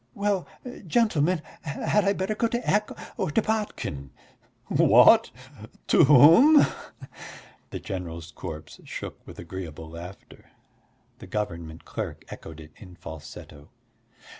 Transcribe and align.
Well, 0.15 0.47
gentlemen, 0.87 1.43
had 1.61 2.05
I 2.05 2.13
better 2.13 2.33
go 2.33 2.47
to 2.47 2.59
Ecke 2.67 2.91
or 3.17 3.29
to 3.29 3.39
Botkin?" 3.39 4.09
"What? 4.65 5.29
To 5.89 6.05
whom?" 6.05 6.65
The 7.69 7.79
general's 7.79 8.31
corpse 8.31 8.79
shook 8.83 9.19
with 9.27 9.37
agreeable 9.37 9.91
laughter. 9.91 10.49
The 11.19 11.27
government 11.27 11.85
clerk 11.85 12.25
echoed 12.31 12.59
it 12.59 12.71
in 12.77 12.95
falsetto. 12.95 13.69